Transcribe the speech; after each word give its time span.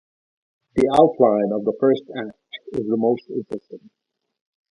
The 0.73 0.89
outline 0.99 1.51
of 1.53 1.63
the 1.63 1.77
first 1.79 2.01
Act 2.17 2.39
is 2.73 2.87
the 2.87 2.97
most 2.97 3.29
interesting. 3.29 3.91